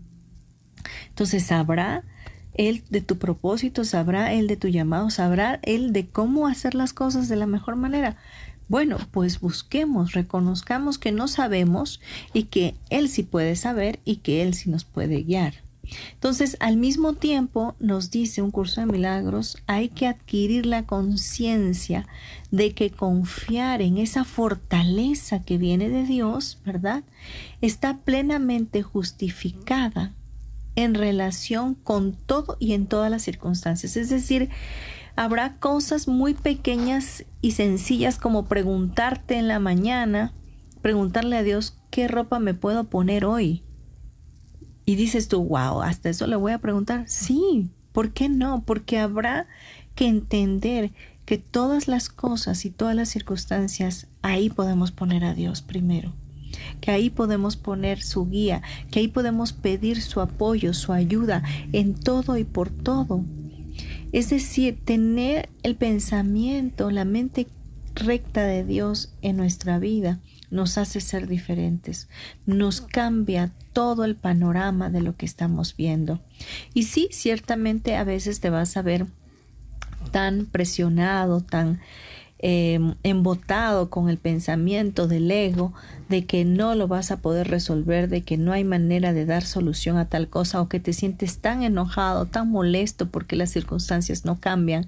[1.10, 2.04] Entonces sabrá
[2.54, 6.94] Él de tu propósito, sabrá Él de tu llamado, sabrá Él de cómo hacer las
[6.94, 8.16] cosas de la mejor manera.
[8.68, 12.02] Bueno, pues busquemos, reconozcamos que no sabemos
[12.34, 15.66] y que Él sí puede saber y que Él sí nos puede guiar.
[16.14, 22.08] Entonces, al mismo tiempo, nos dice un curso de milagros, hay que adquirir la conciencia
[22.52, 27.04] de que confiar en esa fortaleza que viene de Dios, ¿verdad?
[27.62, 30.14] Está plenamente justificada
[30.76, 33.96] en relación con todo y en todas las circunstancias.
[33.96, 34.50] Es decir,
[35.16, 40.34] Habrá cosas muy pequeñas y sencillas como preguntarte en la mañana,
[40.82, 43.64] preguntarle a Dios, ¿qué ropa me puedo poner hoy?
[44.86, 47.06] Y dices tú, wow, hasta eso le voy a preguntar.
[47.08, 48.64] Sí, ¿por qué no?
[48.66, 49.48] Porque habrá
[49.96, 50.92] que entender
[51.26, 56.14] que todas las cosas y todas las circunstancias, ahí podemos poner a Dios primero
[56.82, 58.62] que ahí podemos poner su guía,
[58.92, 61.44] que ahí podemos pedir su apoyo, su ayuda
[61.74, 63.24] en todo y por todo.
[64.16, 67.48] Es decir, tener el pensamiento, la mente
[67.96, 72.08] recta de Dios en nuestra vida nos hace ser diferentes,
[72.46, 76.22] nos cambia todo el panorama de lo que estamos viendo.
[76.74, 79.06] Y sí, ciertamente a veces te vas a ver
[80.12, 81.82] tan presionado, tan
[82.48, 85.74] Em, embotado con el pensamiento del ego
[86.10, 89.44] de que no lo vas a poder resolver, de que no hay manera de dar
[89.44, 94.26] solución a tal cosa o que te sientes tan enojado, tan molesto porque las circunstancias
[94.26, 94.86] no cambian.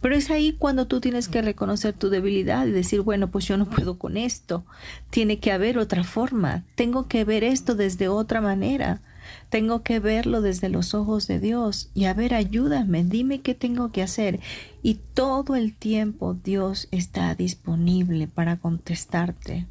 [0.00, 3.56] Pero es ahí cuando tú tienes que reconocer tu debilidad y decir, bueno, pues yo
[3.56, 4.64] no puedo con esto,
[5.10, 9.00] tiene que haber otra forma, tengo que ver esto desde otra manera.
[9.48, 13.92] Tengo que verlo desde los ojos de Dios y a ver, ayúdame, dime qué tengo
[13.92, 14.40] que hacer.
[14.82, 19.66] Y todo el tiempo Dios está disponible para contestarte.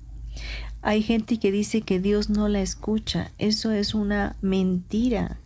[0.82, 3.32] Hay gente que dice que Dios no la escucha.
[3.38, 5.40] Eso es una mentira.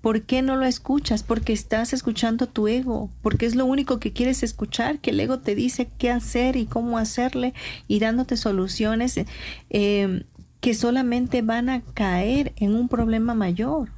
[0.00, 1.22] ¿Por qué no lo escuchas?
[1.22, 5.38] Porque estás escuchando tu ego, porque es lo único que quieres escuchar, que el ego
[5.38, 7.54] te dice qué hacer y cómo hacerle
[7.86, 9.20] y dándote soluciones.
[9.70, 10.24] Eh,
[10.62, 13.90] que solamente van a caer en un problema mayor.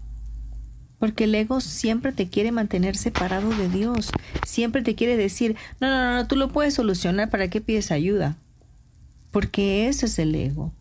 [0.98, 4.10] Porque el ego siempre te quiere mantener separado de Dios.
[4.46, 8.38] Siempre te quiere decir, no, no, no, tú lo puedes solucionar, ¿para qué pides ayuda?
[9.30, 10.72] Porque ese es el ego.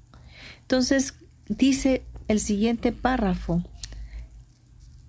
[0.61, 1.15] Entonces,
[1.49, 3.61] dice el siguiente párrafo,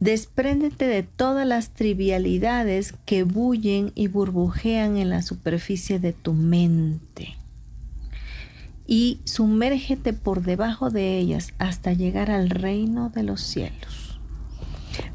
[0.00, 7.36] despréndete de todas las trivialidades que bullen y burbujean en la superficie de tu mente
[8.86, 14.20] y sumérgete por debajo de ellas hasta llegar al reino de los cielos.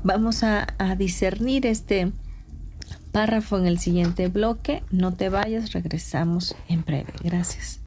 [0.03, 0.67] Vamos a,
[0.97, 2.11] discernir este
[3.11, 4.83] párrafo en el siguiente bloque.
[4.91, 7.13] No te vayas, regresamos en breve.
[7.23, 7.81] Gracias.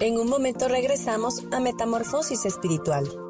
[0.00, 3.29] En un momento regresamos a Metamorfosis Espiritual.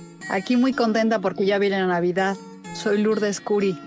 [0.31, 2.37] Aquí muy contenta porque ya viene la Navidad.
[2.73, 3.77] Soy Lourdes Curi.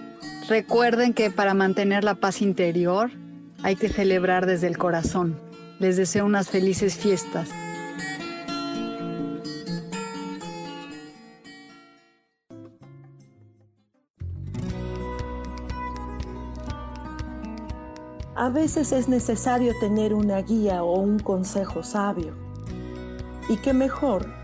[0.47, 3.11] Recuerden que para mantener la paz interior
[3.62, 5.40] hay que celebrar desde el corazón.
[5.78, 7.49] Les deseo unas felices fiestas.
[18.36, 22.34] A veces es necesario tener una guía o un consejo sabio.
[23.49, 24.43] Y qué mejor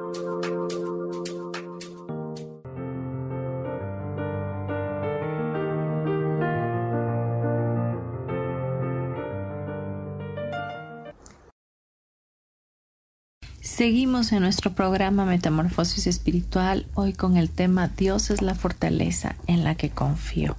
[13.81, 19.63] Seguimos en nuestro programa Metamorfosis Espiritual, hoy con el tema Dios es la fortaleza en
[19.63, 20.55] la que confío.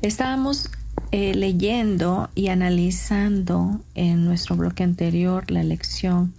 [0.00, 0.70] Estábamos
[1.10, 6.32] eh, leyendo y analizando en nuestro bloque anterior la lección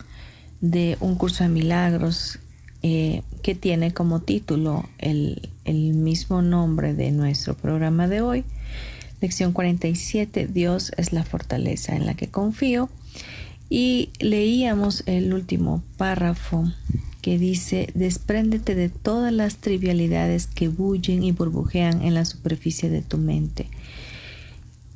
[0.61, 2.39] de un curso de milagros
[2.81, 8.45] eh, que tiene como título el, el mismo nombre de nuestro programa de hoy.
[9.21, 12.89] Lección 47, Dios es la fortaleza en la que confío.
[13.69, 16.71] Y leíamos el último párrafo
[17.21, 23.01] que dice, despréndete de todas las trivialidades que bullen y burbujean en la superficie de
[23.01, 23.67] tu mente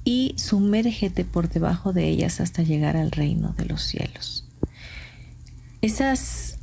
[0.06, 4.46] y sumérgete por debajo de ellas hasta llegar al reino de los cielos.
[5.82, 6.58] Esas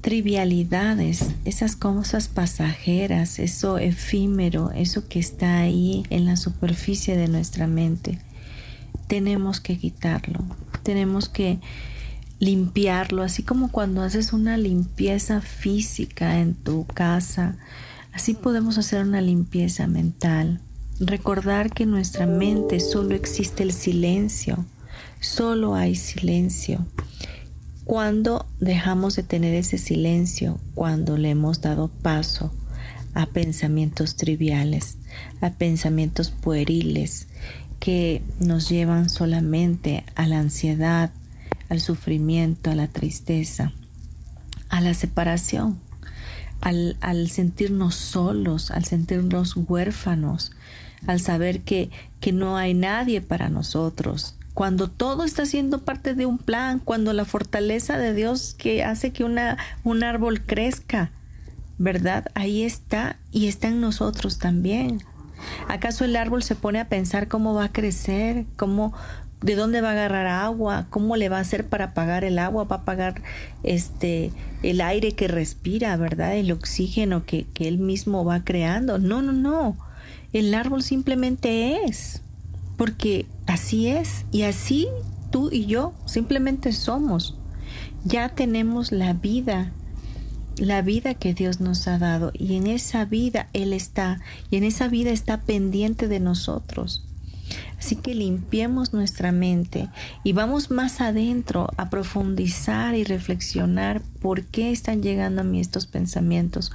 [0.00, 7.66] trivialidades, esas cosas pasajeras, eso efímero, eso que está ahí en la superficie de nuestra
[7.66, 8.18] mente,
[9.06, 10.40] tenemos que quitarlo,
[10.82, 11.58] tenemos que
[12.38, 17.56] limpiarlo, así como cuando haces una limpieza física en tu casa,
[18.12, 20.60] así podemos hacer una limpieza mental.
[20.98, 24.64] Recordar que en nuestra mente solo existe el silencio,
[25.20, 26.84] solo hay silencio.
[27.84, 32.52] Cuando dejamos de tener ese silencio, cuando le hemos dado paso
[33.14, 34.98] a pensamientos triviales,
[35.40, 37.28] a pensamientos pueriles,
[37.82, 41.10] que nos llevan solamente a la ansiedad,
[41.68, 43.72] al sufrimiento, a la tristeza,
[44.68, 45.80] a la separación,
[46.60, 50.52] al, sentirnos solos, al sentirnos huérfanos,
[51.08, 56.24] al saber que, que no hay nadie para nosotros, cuando todo está siendo parte de
[56.24, 61.10] un plan, cuando la fortaleza de Dios que hace que una, un árbol crezca,
[61.78, 62.26] ¿verdad?
[62.34, 65.02] Ahí está y está en nosotros también.
[65.68, 68.44] ¿Acaso el árbol se pone a pensar cómo va a crecer?
[68.56, 68.92] ¿Cómo,
[69.40, 70.86] de dónde va a agarrar agua?
[70.90, 72.64] ¿Cómo le va a hacer para pagar el agua?
[72.64, 73.22] ¿Va a pagar
[73.62, 74.32] este,
[74.62, 76.36] el aire que respira, verdad?
[76.36, 78.98] El oxígeno que, que él mismo va creando.
[78.98, 79.76] No, no, no.
[80.32, 82.22] El árbol simplemente es.
[82.76, 84.24] Porque así es.
[84.32, 84.88] Y así
[85.30, 87.36] tú y yo simplemente somos.
[88.04, 89.72] Ya tenemos la vida
[90.56, 94.64] la vida que Dios nos ha dado y en esa vida Él está y en
[94.64, 97.04] esa vida está pendiente de nosotros.
[97.78, 99.88] Así que limpiemos nuestra mente
[100.22, 105.86] y vamos más adentro a profundizar y reflexionar por qué están llegando a mí estos
[105.86, 106.72] pensamientos,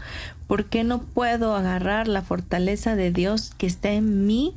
[0.47, 4.55] por qué no puedo agarrar la fortaleza de Dios que está en mí,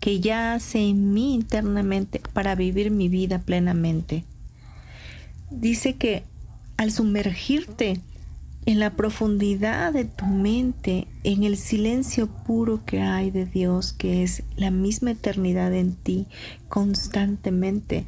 [0.00, 4.24] que ya hace en mí internamente para vivir mi vida plenamente.
[5.50, 6.22] Dice que
[6.76, 8.00] al sumergirte
[8.68, 14.22] en la profundidad de tu mente, en el silencio puro que hay de Dios, que
[14.22, 16.26] es la misma eternidad en ti
[16.68, 18.04] constantemente.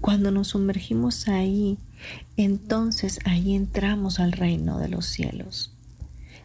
[0.00, 1.78] Cuando nos sumergimos ahí,
[2.36, 5.72] entonces ahí entramos al reino de los cielos.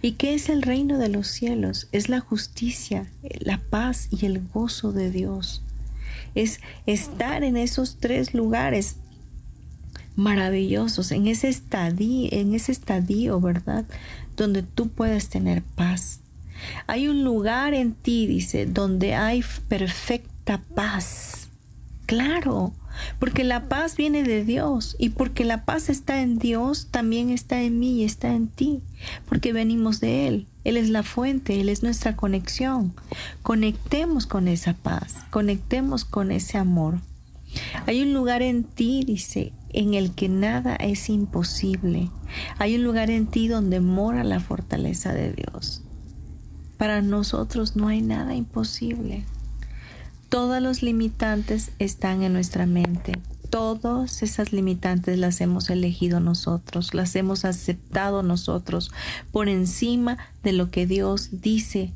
[0.04, 1.90] ¿Y qué es el reino de los cielos?
[1.92, 5.64] Es la justicia, la paz y el gozo de Dios.
[6.36, 8.98] Es estar en esos tres lugares
[10.18, 13.86] maravillosos, en ese estadio, en ese estadio, ¿verdad?
[14.36, 16.20] Donde tú puedes tener paz.
[16.88, 21.50] Hay un lugar en ti, dice, donde hay perfecta paz.
[22.08, 22.74] Claro,
[23.20, 27.62] porque la paz viene de Dios y porque la paz está en Dios, también está
[27.62, 28.82] en mí y está en ti,
[29.28, 30.48] porque venimos de Él.
[30.64, 32.94] Él es la fuente, Él es nuestra conexión.
[33.44, 37.00] Conectemos con esa paz, conectemos con ese amor.
[37.86, 42.10] Hay un lugar en ti, dice, en el que nada es imposible.
[42.58, 45.84] Hay un lugar en ti donde mora la fortaleza de Dios.
[46.78, 49.26] Para nosotros no hay nada imposible.
[50.30, 53.14] Todos los limitantes están en nuestra mente.
[53.50, 58.92] Todas esas limitantes las hemos elegido nosotros, las hemos aceptado nosotros
[59.32, 61.94] por encima de lo que Dios dice.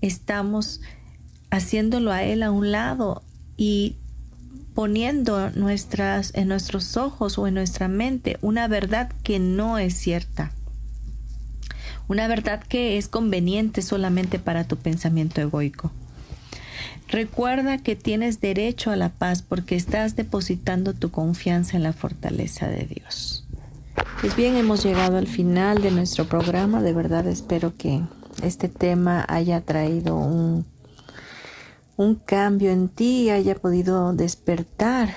[0.00, 0.80] Estamos
[1.50, 3.22] haciéndolo a Él a un lado
[3.58, 3.96] y
[4.74, 10.52] poniendo nuestras, en nuestros ojos o en nuestra mente una verdad que no es cierta.
[12.08, 15.90] Una verdad que es conveniente solamente para tu pensamiento egoico.
[17.08, 22.68] Recuerda que tienes derecho a la paz porque estás depositando tu confianza en la fortaleza
[22.68, 23.46] de Dios.
[24.20, 26.82] Pues bien, hemos llegado al final de nuestro programa.
[26.82, 28.00] De verdad espero que
[28.42, 30.64] este tema haya traído un
[31.96, 35.14] un cambio en ti haya podido despertar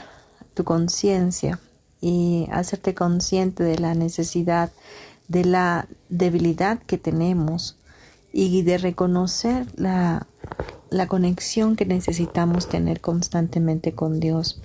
[0.53, 1.59] tu conciencia
[2.01, 4.71] y hacerte consciente de la necesidad,
[5.27, 7.77] de la debilidad que tenemos
[8.31, 10.27] y de reconocer la,
[10.89, 14.61] la conexión que necesitamos tener constantemente con Dios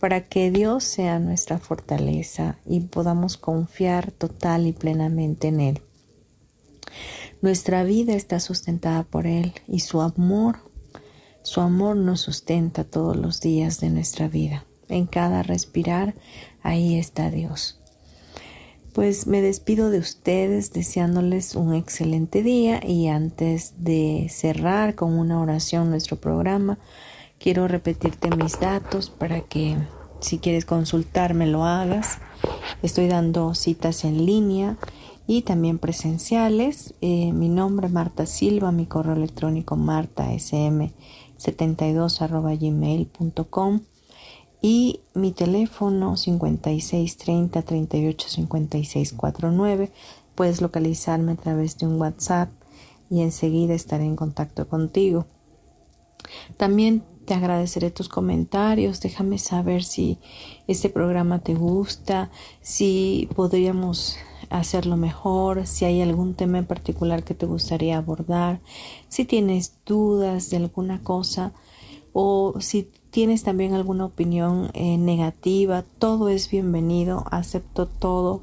[0.00, 5.82] para que Dios sea nuestra fortaleza y podamos confiar total y plenamente en Él.
[7.42, 10.58] Nuestra vida está sustentada por Él y su amor,
[11.46, 14.64] su amor nos sustenta todos los días de nuestra vida.
[14.88, 16.16] En cada respirar,
[16.60, 17.78] ahí está Dios.
[18.92, 25.40] Pues me despido de ustedes deseándoles un excelente día y antes de cerrar con una
[25.40, 26.80] oración nuestro programa,
[27.38, 29.76] quiero repetirte mis datos para que
[30.18, 32.18] si quieres consultarme lo hagas.
[32.82, 34.78] Estoy dando citas en línea
[35.28, 36.94] y también presenciales.
[37.00, 40.90] Eh, mi nombre es Marta Silva, mi correo electrónico martasm
[41.38, 43.80] 72.gmail.com
[44.62, 49.92] y mi teléfono 5630 38 56 49.
[50.34, 52.50] Puedes localizarme a través de un WhatsApp
[53.10, 55.26] y enseguida estaré en contacto contigo.
[56.56, 60.18] También te agradeceré tus comentarios, déjame saber si
[60.68, 62.30] este programa te gusta,
[62.60, 64.16] si podríamos
[64.50, 68.60] hacerlo mejor, si hay algún tema en particular que te gustaría abordar,
[69.08, 71.52] si tienes dudas de alguna cosa
[72.12, 78.42] o si tienes también alguna opinión eh, negativa, todo es bienvenido, acepto todo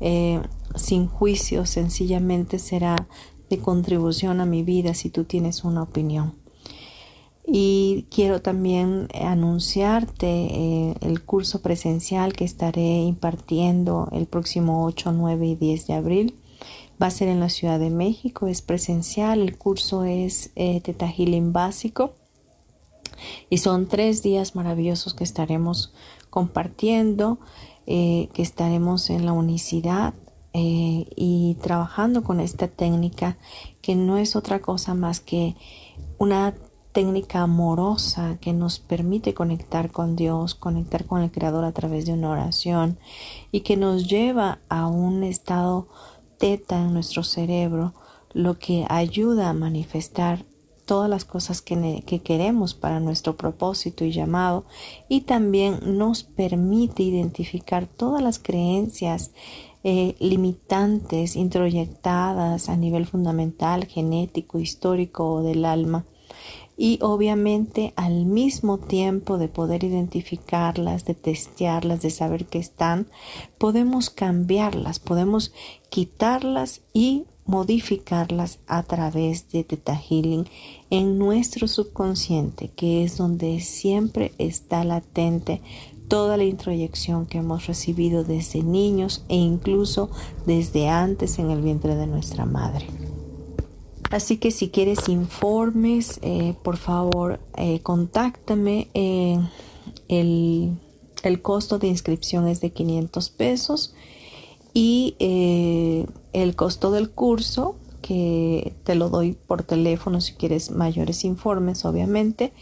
[0.00, 0.40] eh,
[0.76, 3.08] sin juicio, sencillamente será
[3.50, 6.43] de contribución a mi vida si tú tienes una opinión.
[7.46, 15.46] Y quiero también anunciarte eh, el curso presencial que estaré impartiendo el próximo 8, 9
[15.46, 16.38] y 10 de abril.
[17.02, 19.40] Va a ser en la Ciudad de México, es presencial.
[19.40, 22.14] El curso es eh, Teta Healing básico.
[23.50, 25.92] Y son tres días maravillosos que estaremos
[26.30, 27.38] compartiendo,
[27.86, 30.14] eh, que estaremos en la unicidad
[30.52, 33.36] eh, y trabajando con esta técnica
[33.82, 35.56] que no es otra cosa más que
[36.18, 36.54] una
[36.94, 42.12] técnica amorosa que nos permite conectar con Dios, conectar con el Creador a través de
[42.12, 42.98] una oración
[43.50, 45.88] y que nos lleva a un estado
[46.38, 47.94] teta en nuestro cerebro,
[48.32, 50.44] lo que ayuda a manifestar
[50.86, 54.64] todas las cosas que, que, queremos para nuestro propósito y llamado
[55.08, 59.32] y también nos permite identificar todas las creencias
[59.82, 66.04] eh, limitantes introyectadas a nivel fundamental, genético, histórico o del alma
[66.76, 73.06] y obviamente al mismo tiempo de poder identificarlas, de testearlas, de saber que están,
[73.58, 75.52] podemos cambiarlas, podemos
[75.88, 80.46] quitarlas y modificarlas a través de Teta Healing
[80.90, 85.60] en nuestro subconsciente, que es donde siempre está latente
[86.08, 90.10] toda la introyección que hemos recibido desde niños e incluso
[90.46, 92.86] desde antes en el vientre de nuestra madre.
[94.14, 98.86] Así que si quieres informes, eh, por favor, eh, contáctame.
[98.94, 100.78] el,
[101.42, 103.92] costo de inscripción es de 500 pesos
[104.72, 111.24] y eh, el costo del curso, que te lo doy por teléfono si quieres mayores
[111.24, 112.52] informes, obviamente.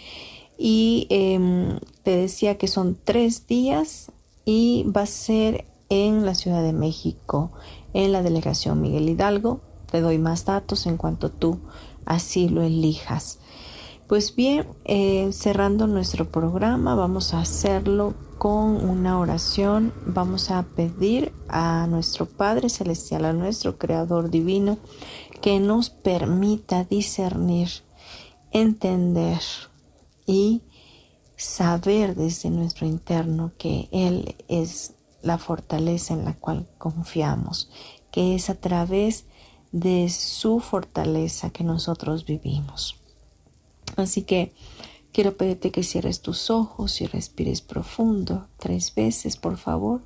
[0.56, 4.10] Y em, te decía que son tres días
[4.46, 7.52] y va a ser en la Ciudad de México,
[7.92, 9.60] en la delegación Miguel Hidalgo,
[9.92, 11.60] te doy más datos en cuanto tú
[12.06, 13.38] así lo elijas.
[14.08, 19.92] Pues bien, eh, cerrando nuestro programa, vamos a hacerlo con una oración.
[20.06, 24.78] Vamos a pedir a nuestro Padre Celestial, a nuestro Creador Divino,
[25.42, 27.68] que nos permita discernir,
[28.50, 29.40] entender
[30.24, 30.62] y
[31.36, 37.70] saber desde nuestro interno que Él es la fortaleza en la cual confiamos,
[38.10, 39.26] que es a través
[39.72, 42.96] de su fortaleza que nosotros vivimos.
[43.96, 44.52] Así que
[45.12, 50.02] quiero pedirte que cierres tus ojos y respires profundo tres veces, por favor.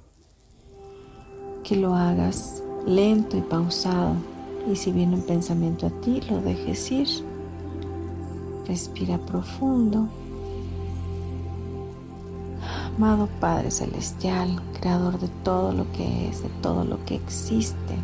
[1.65, 4.15] Que lo hagas lento y pausado.
[4.71, 7.09] Y si viene un pensamiento a ti, lo dejes ir.
[8.67, 10.09] Respira profundo.
[12.97, 17.95] Amado Padre Celestial, Creador de todo lo que es, de todo lo que existe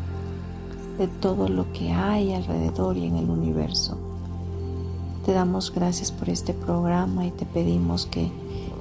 [0.99, 3.97] de todo lo que hay alrededor y en el universo.
[5.24, 8.30] Te damos gracias por este programa y te pedimos que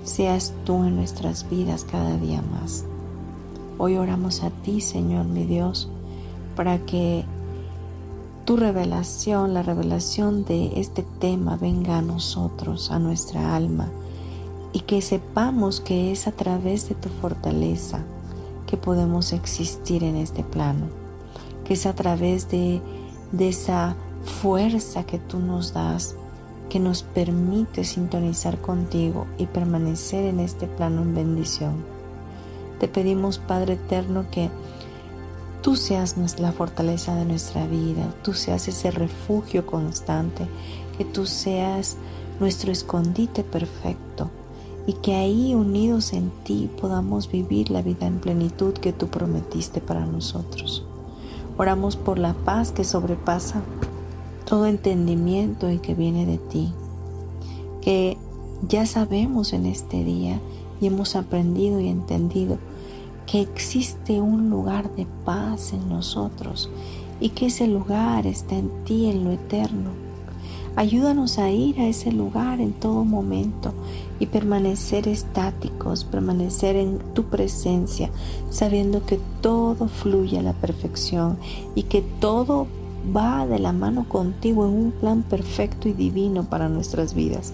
[0.04, 2.86] seas tú en nuestras vidas cada día más.
[3.78, 5.90] Hoy oramos a ti, Señor mi Dios,
[6.56, 7.26] para que
[8.46, 13.88] tu revelación, la revelación de este tema venga a nosotros, a nuestra alma,
[14.74, 18.00] y que sepamos que es a través de tu fortaleza
[18.68, 21.01] que podemos existir en este plano,
[21.74, 22.82] es a través de,
[23.40, 23.96] esa
[24.42, 26.16] fuerza que tú nos das,
[26.70, 31.86] que nos permite sintonizar contigo y permanecer en este plano en bendición.
[32.80, 34.50] Te pedimos, Padre Eterno, que
[35.62, 40.48] tú seas la fortaleza de nuestra vida, tú seas ese refugio constante,
[40.98, 41.98] que tú seas
[42.40, 44.30] nuestro escondite perfecto
[44.88, 49.80] y que ahí unidos en ti podamos vivir la vida en plenitud que tú prometiste
[49.80, 50.86] para nosotros.
[51.62, 53.62] Oramos por la paz que sobrepasa
[54.46, 56.74] todo entendimiento y que viene de ti,
[57.84, 58.18] que
[58.68, 60.40] ya sabemos en este día
[60.82, 62.58] y hemos aprendido y entendido
[63.28, 66.72] que existe un lugar de paz en nosotros
[67.20, 69.92] y que ese lugar está en ti, en lo eterno.
[70.76, 73.72] Ayúdanos a ir a ese lugar en todo momento
[74.22, 78.12] y permanecer estáticos, permanecer en tu presencia,
[78.52, 81.40] sabiendo que todo fluye a la perfección
[81.74, 82.68] y que todo
[83.18, 87.52] va de la mano contigo en un plan perfecto y divino para nuestras vidas.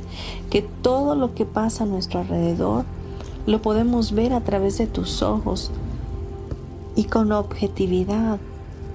[0.49, 2.83] Que todo lo que pasa a nuestro alrededor
[3.45, 5.71] lo podemos ver a través de tus ojos
[6.97, 8.39] y con objetividad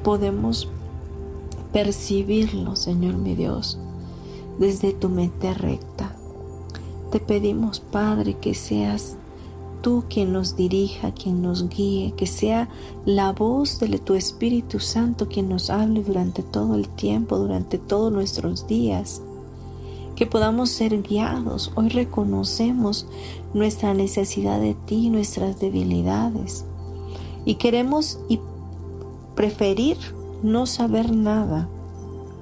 [0.05, 0.69] podemos
[1.73, 3.79] percibirlo, Señor mi Dios
[4.59, 6.12] desde tu mente recta.
[7.13, 9.19] Te pedimos, Padre, que seas
[9.83, 12.71] tú quien nos dirija, quien nos guíe, que sea
[13.05, 18.11] la voz de tu Espíritu Santo quien nos hable durante todo el tiempo, durante todos
[18.11, 19.21] nuestros días.
[20.17, 21.71] Que podamos ser guiados.
[21.75, 23.07] Hoy reconocemos
[23.53, 26.65] nuestra necesidad de ti, nuestras debilidades.
[27.45, 28.41] Y queremos y
[29.35, 29.99] preferir
[30.43, 31.69] no saber nada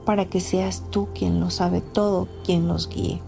[0.04, 3.20] para que seas tú quien lo sabe todo, quien nos guíe.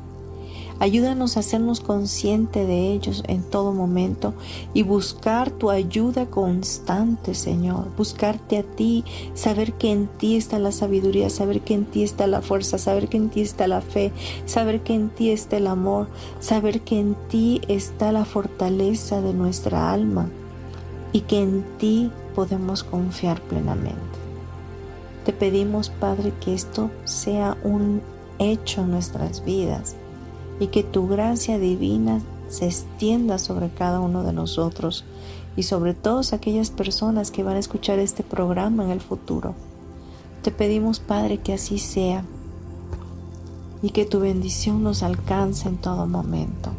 [0.82, 4.34] Ayúdanos a hacernos consciente de ellos en todo momento
[4.74, 7.94] y buscar tu ayuda constante, Señor.
[7.96, 12.26] Buscarte a ti, saber que en ti está la sabiduría, saber que en ti está
[12.26, 14.10] la fuerza, saber que en ti está la fe,
[14.44, 16.08] saber que en ti está el amor,
[16.40, 20.30] saber que en ti está la fortaleza de nuestra alma
[21.12, 24.18] y que en ti podemos confiar plenamente.
[25.24, 28.02] Te pedimos, Padre, que esto sea un
[28.40, 29.94] hecho en nuestras vidas
[30.62, 35.04] y que tu gracia divina se extienda sobre cada uno de nosotros
[35.56, 39.56] y sobre todas aquellas personas que van a escuchar este programa en el futuro.
[40.42, 42.24] Te pedimos, Padre, que así sea
[43.82, 46.70] y que tu bendición nos alcance en todo momento.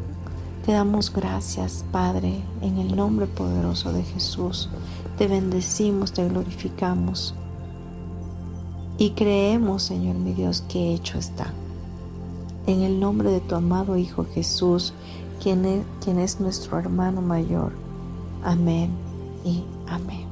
[0.66, 4.70] Te damos gracias, Padre, en el nombre poderoso de Jesús.
[5.18, 7.36] Te bendecimos, te glorificamos.
[8.98, 11.52] Y creemos, Señor mi Dios, que hecho está.
[12.66, 14.93] En el nombre de tu amado Hijo Jesús,
[15.41, 17.74] quien es, quien es nuestro hermano mayor.
[18.43, 18.91] Amén
[19.43, 20.26] y amén.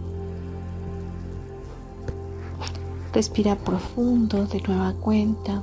[3.13, 5.61] Respira profundo de nueva cuenta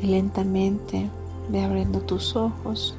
[0.00, 1.08] y lentamente
[1.48, 2.96] ve abriendo tus ojos.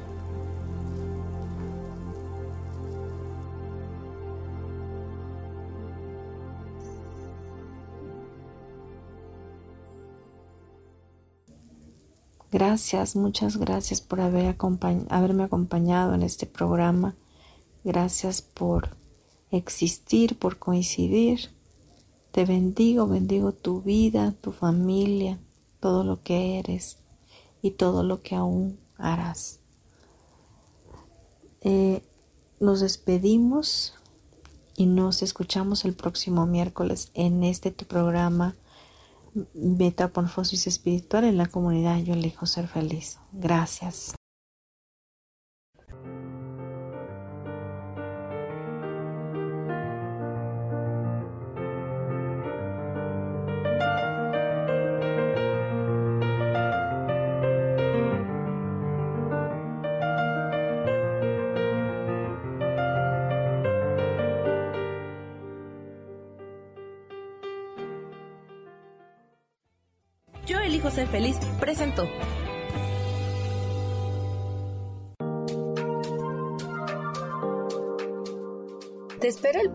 [12.76, 14.54] Gracias, muchas gracias por haber
[15.08, 17.16] haberme acompañado en este programa.
[17.84, 18.98] Gracias por
[19.50, 21.48] existir, por coincidir.
[22.32, 25.38] Te bendigo, bendigo tu vida, tu familia,
[25.80, 26.98] todo lo que eres
[27.62, 29.60] y todo lo que aún harás.
[31.62, 32.02] Eh,
[32.60, 33.94] nos despedimos
[34.76, 38.54] y nos escuchamos el próximo miércoles en este tu programa
[39.54, 43.18] Metamorfosis espiritual en la comunidad Yo elijo ser feliz.
[43.32, 44.15] Gracias.